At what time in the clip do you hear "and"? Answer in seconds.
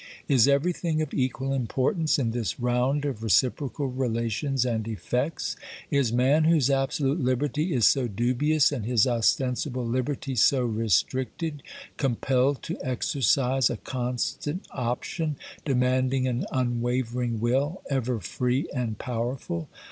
4.65-4.87, 8.71-8.83, 18.73-18.97